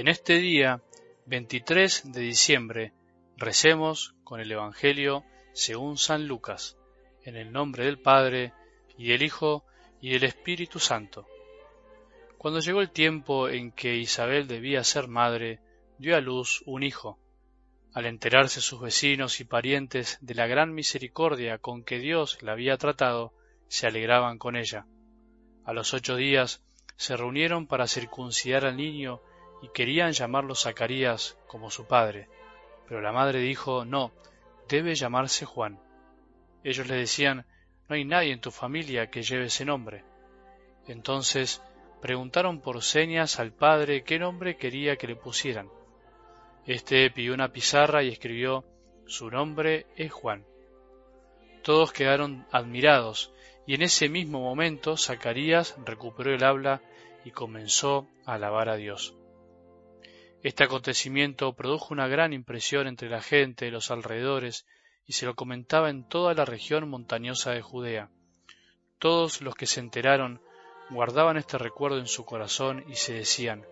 [0.00, 0.80] En este día,
[1.26, 2.94] 23 de diciembre,
[3.36, 6.78] recemos con el Evangelio según San Lucas,
[7.22, 8.54] en el nombre del Padre,
[8.96, 9.62] y del Hijo,
[10.00, 11.26] y del Espíritu Santo.
[12.38, 15.60] Cuando llegó el tiempo en que Isabel debía ser madre,
[15.98, 17.18] dio a luz un hijo.
[17.92, 22.78] Al enterarse sus vecinos y parientes de la gran misericordia con que Dios la había
[22.78, 23.34] tratado,
[23.68, 24.86] se alegraban con ella.
[25.66, 26.64] A los ocho días
[26.96, 29.20] se reunieron para circuncidar al niño
[29.62, 32.28] y querían llamarlo Zacarías como su padre.
[32.88, 34.12] Pero la madre dijo, no,
[34.68, 35.78] debe llamarse Juan.
[36.64, 37.46] Ellos le decían,
[37.88, 40.04] no hay nadie en tu familia que lleve ese nombre.
[40.86, 41.62] Entonces
[42.00, 45.68] preguntaron por señas al padre qué nombre quería que le pusieran.
[46.66, 48.64] Este pidió una pizarra y escribió,
[49.06, 50.44] su nombre es Juan.
[51.62, 53.32] Todos quedaron admirados,
[53.66, 56.80] y en ese mismo momento Zacarías recuperó el habla
[57.24, 59.19] y comenzó a alabar a Dios.
[60.42, 64.66] Este acontecimiento produjo una gran impresión entre la gente de los alrededores
[65.06, 68.10] y se lo comentaba en toda la región montañosa de Judea.
[68.98, 70.40] Todos los que se enteraron
[70.88, 73.66] guardaban este recuerdo en su corazón y se decían,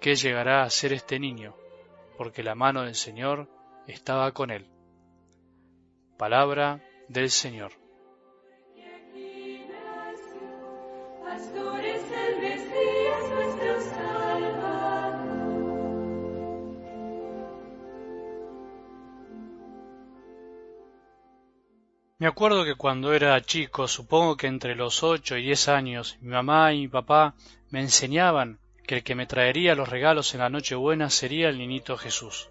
[0.00, 1.56] ¿qué llegará a ser este niño?
[2.16, 3.48] Porque la mano del Señor
[3.88, 4.66] estaba con él.
[6.16, 7.85] Palabra del Señor.
[22.18, 26.30] Me acuerdo que cuando era chico, supongo que entre los ocho y diez años, mi
[26.30, 27.34] mamá y mi papá
[27.68, 31.98] me enseñaban que el que me traería los regalos en la Nochebuena sería el niñito
[31.98, 32.48] Jesús.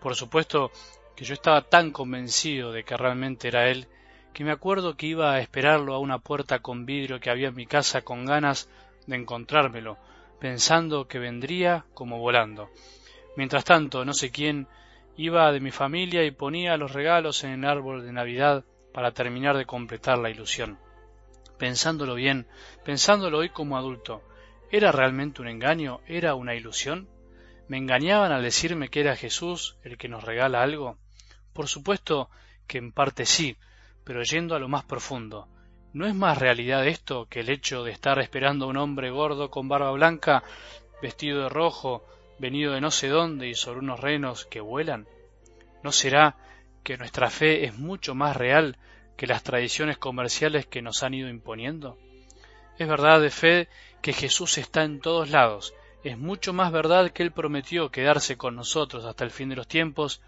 [0.00, 0.70] Por supuesto
[1.16, 3.88] que yo estaba tan convencido de que realmente era él,
[4.32, 7.56] que me acuerdo que iba a esperarlo a una puerta con vidrio que había en
[7.56, 8.68] mi casa con ganas
[9.08, 9.98] de encontrármelo,
[10.38, 12.70] pensando que vendría como volando.
[13.36, 14.68] Mientras tanto, no sé quién
[15.16, 19.56] iba de mi familia y ponía los regalos en el árbol de Navidad para terminar
[19.56, 20.78] de completar la ilusión.
[21.58, 22.46] Pensándolo bien,
[22.84, 24.22] pensándolo hoy como adulto,
[24.70, 26.00] ¿era realmente un engaño?
[26.06, 27.08] ¿Era una ilusión?
[27.68, 30.98] ¿Me engañaban al decirme que era Jesús el que nos regala algo?
[31.52, 32.30] Por supuesto
[32.66, 33.56] que en parte sí,
[34.04, 35.48] pero yendo a lo más profundo,
[35.92, 39.50] ¿no es más realidad esto que el hecho de estar esperando a un hombre gordo
[39.50, 40.42] con barba blanca,
[41.00, 42.04] vestido de rojo,
[42.38, 45.06] venido de no sé dónde y sobre unos renos que vuelan?
[45.82, 46.36] ¿No será
[46.82, 48.78] que nuestra fe es mucho más real
[49.16, 51.98] que las tradiciones comerciales que nos han ido imponiendo?
[52.78, 53.68] Es verdad de fe
[54.00, 58.56] que Jesús está en todos lados, es mucho más verdad que Él prometió quedarse con
[58.56, 60.20] nosotros hasta el fin de los tiempos,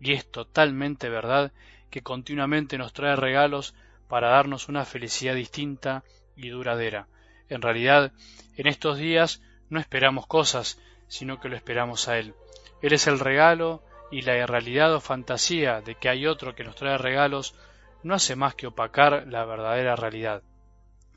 [0.00, 1.52] y es totalmente verdad
[1.90, 3.74] que continuamente nos trae regalos
[4.08, 6.02] para darnos una felicidad distinta
[6.34, 7.06] y duradera.
[7.48, 8.12] En realidad,
[8.56, 12.34] en estos días no esperamos cosas, sino que lo esperamos a Él.
[12.82, 16.76] Él es el regalo y la irrealidad o fantasía de que hay otro que nos
[16.76, 17.54] trae regalos
[18.02, 20.42] no hace más que opacar la verdadera realidad.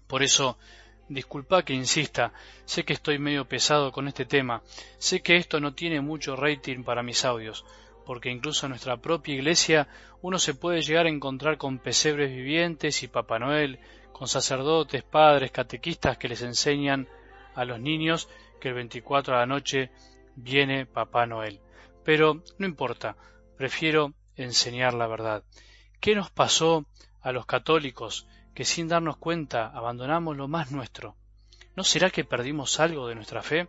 [0.07, 0.57] Por eso,
[1.07, 2.33] disculpa que insista,
[2.65, 4.61] sé que estoy medio pesado con este tema,
[4.97, 7.65] sé que esto no tiene mucho rating para mis audios,
[8.05, 9.87] porque incluso en nuestra propia iglesia
[10.21, 13.79] uno se puede llegar a encontrar con pesebres vivientes y Papá Noel,
[14.11, 17.07] con sacerdotes, padres, catequistas que les enseñan
[17.55, 18.29] a los niños
[18.59, 19.89] que el 24 a la noche
[20.35, 21.62] viene Papá Noel.
[22.03, 23.15] Pero no importa,
[23.57, 25.43] prefiero enseñar la verdad.
[25.99, 26.85] ¿Qué nos pasó
[27.21, 31.15] a los católicos que sin darnos cuenta abandonamos lo más nuestro?
[31.75, 33.67] ¿No será que perdimos algo de nuestra fe?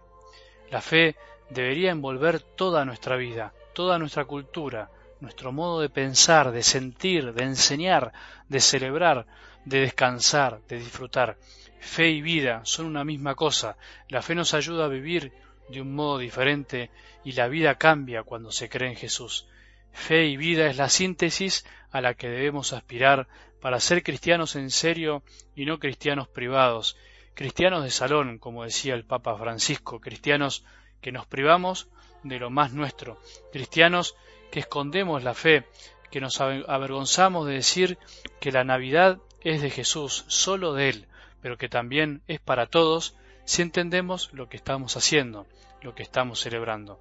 [0.71, 1.17] La fe
[1.51, 4.91] debería envolver toda nuestra vida, toda nuestra cultura,
[5.21, 8.13] nuestro modo de pensar, de sentir, de enseñar,
[8.49, 9.27] de celebrar,
[9.65, 11.39] de descansar, de disfrutar.
[11.81, 13.77] Fe y vida son una misma cosa.
[14.09, 15.33] La fe nos ayuda a vivir
[15.69, 16.91] de un modo diferente
[17.25, 19.47] y la vida cambia cuando se cree en Jesús.
[19.93, 23.29] Fe y vida es la síntesis a la que debemos aspirar
[23.61, 25.23] para ser cristianos en serio
[25.55, 26.97] y no cristianos privados,
[27.35, 30.65] cristianos de salón, como decía el Papa Francisco, cristianos
[31.01, 31.89] que nos privamos
[32.23, 33.21] de lo más nuestro,
[33.53, 34.17] cristianos
[34.51, 35.65] que escondemos la fe,
[36.11, 37.99] que nos avergonzamos de decir
[38.41, 41.07] que la Navidad es de Jesús, solo de Él,
[41.41, 45.47] pero que también es para todos si entendemos lo que estamos haciendo,
[45.83, 47.01] lo que estamos celebrando.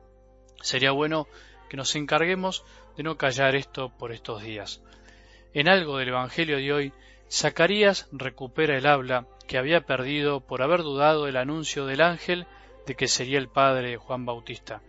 [0.62, 1.28] Sería bueno
[1.69, 2.63] que nos encarguemos
[2.95, 4.81] de no callar esto por estos días.
[5.54, 6.94] En algo del Evangelio de hoy,
[7.31, 12.46] Zacarías recupera el habla que había perdido por haber dudado del anuncio del ángel
[12.86, 14.81] de que sería el padre de Juan Bautista.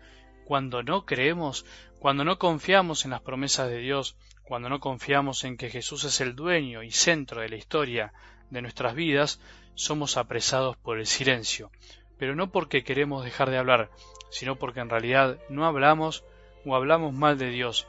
[0.45, 1.65] Cuando no creemos,
[1.99, 6.21] cuando no confiamos en las promesas de Dios, cuando no confiamos en que Jesús es
[6.21, 8.13] el dueño y centro de la historia
[8.51, 9.41] de nuestras vidas,
[9.75, 11.71] somos apresados por el silencio,
[12.19, 13.91] pero no porque queremos dejar de hablar,
[14.31, 16.25] sino porque en realidad no hablamos
[16.65, 17.87] o hablamos mal de Dios,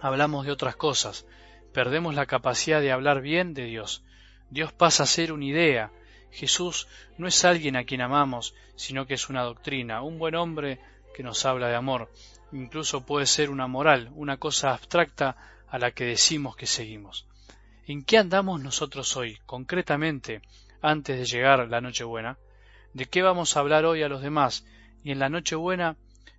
[0.00, 1.26] hablamos de otras cosas,
[1.72, 4.02] perdemos la capacidad de hablar bien de Dios.
[4.50, 5.92] Dios pasa a ser una idea.
[6.30, 6.88] Jesús
[7.18, 10.80] no es alguien a quien amamos, sino que es una doctrina, un buen hombre
[11.14, 12.12] que nos habla de amor.
[12.52, 15.36] Incluso puede ser una moral, una cosa abstracta
[15.68, 17.26] a la que decimos que seguimos.
[17.86, 20.42] ¿En qué andamos nosotros hoy, concretamente,
[20.80, 22.38] antes de llegar la Nochebuena?
[22.92, 24.66] ¿De qué vamos a hablar hoy a los demás?
[25.02, 25.96] Y en la Nochebuena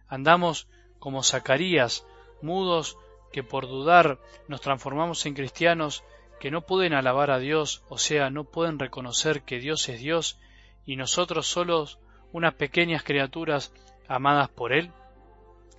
[0.08, 0.68] andamos
[1.00, 2.06] como Zacarías,
[2.42, 2.98] mudos
[3.32, 6.04] que por dudar nos transformamos en cristianos
[6.40, 10.40] que no pueden alabar a Dios, o sea, no pueden reconocer que Dios es Dios
[10.86, 12.00] y nosotros solos
[12.32, 13.74] unas pequeñas criaturas
[14.08, 14.92] amadas por Él?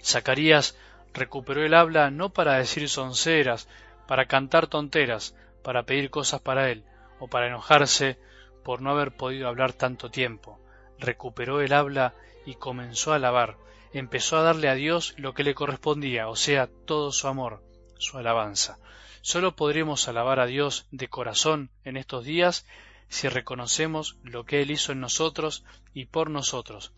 [0.02, 0.76] Zacarías
[1.12, 3.68] recuperó el habla no para decir sonceras,
[4.06, 6.84] para cantar tonteras, para pedir cosas para Él,
[7.18, 8.18] o para enojarse
[8.64, 10.60] por no haber podido hablar tanto tiempo.
[10.98, 12.14] Recuperó el habla
[12.44, 13.56] y comenzó a alabar,
[13.92, 17.62] empezó a darle a Dios lo que le correspondía, o sea, todo su amor,
[17.98, 18.78] su alabanza.
[19.22, 22.66] Solo podremos alabar a Dios de corazón en estos días
[23.08, 25.64] si reconocemos lo que Él hizo en nosotros
[25.94, 26.92] y por nosotros.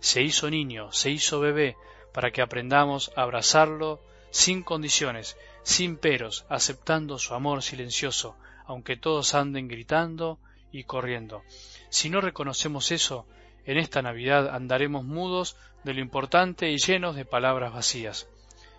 [0.00, 1.76] Se hizo niño, se hizo bebé,
[2.12, 4.00] para que aprendamos a abrazarlo
[4.30, 10.38] sin condiciones, sin peros, aceptando su amor silencioso, aunque todos anden gritando
[10.74, 11.44] y corriendo.
[11.88, 13.28] Si no reconocemos eso,
[13.64, 18.28] en esta Navidad andaremos mudos de lo importante y llenos de palabras vacías.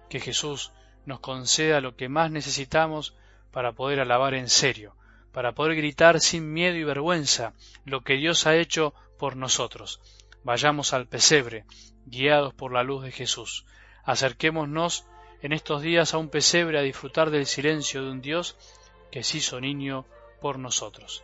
[0.10, 0.74] Que Jesús
[1.06, 3.16] nos conceda lo que más necesitamos
[3.52, 4.98] para poder alabar en serio,
[5.32, 7.54] para poder gritar sin miedo y vergüenza
[7.86, 10.02] lo que Dios ha hecho por nosotros.
[10.44, 11.64] Vayamos al pesebre,
[12.06, 13.66] guiados por la luz de Jesús.
[14.04, 15.08] Acerquémonos
[15.42, 18.58] en estos días a un pesebre a disfrutar del silencio de un Dios
[19.12, 20.06] que se hizo niño
[20.42, 21.24] por nosotros.